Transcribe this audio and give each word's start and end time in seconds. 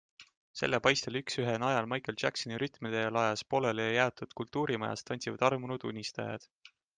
Selle 0.59 0.77
paistel 0.85 1.17
üksühe 1.19 1.51
najal 1.63 1.89
Michael 1.91 2.17
Jacksoni 2.23 2.57
rütmide 2.63 3.03
lajas 3.19 3.45
pooleli 3.55 3.85
jäetud 3.97 4.35
kultuurimajas 4.41 5.07
tantsivad 5.11 5.47
armunud, 5.51 5.87
unistajad. 5.93 6.51